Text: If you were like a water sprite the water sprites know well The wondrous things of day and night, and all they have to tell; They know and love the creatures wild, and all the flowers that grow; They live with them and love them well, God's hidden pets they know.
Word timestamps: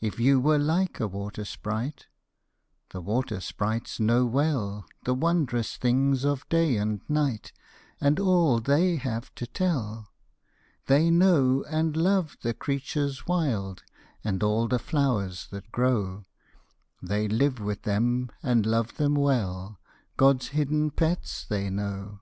If 0.00 0.20
you 0.20 0.38
were 0.38 0.56
like 0.60 1.00
a 1.00 1.08
water 1.08 1.44
sprite 1.44 2.06
the 2.90 3.00
water 3.00 3.40
sprites 3.40 3.98
know 3.98 4.24
well 4.24 4.86
The 5.02 5.14
wondrous 5.14 5.76
things 5.76 6.22
of 6.24 6.48
day 6.48 6.76
and 6.76 7.00
night, 7.10 7.52
and 8.00 8.20
all 8.20 8.60
they 8.60 8.94
have 8.98 9.34
to 9.34 9.48
tell; 9.48 10.12
They 10.86 11.10
know 11.10 11.64
and 11.64 11.96
love 11.96 12.36
the 12.42 12.54
creatures 12.54 13.26
wild, 13.26 13.82
and 14.22 14.44
all 14.44 14.68
the 14.68 14.78
flowers 14.78 15.48
that 15.50 15.72
grow; 15.72 16.22
They 17.02 17.26
live 17.26 17.58
with 17.58 17.82
them 17.82 18.30
and 18.44 18.64
love 18.64 18.96
them 18.96 19.16
well, 19.16 19.80
God's 20.16 20.50
hidden 20.54 20.92
pets 20.92 21.44
they 21.44 21.68
know. 21.68 22.20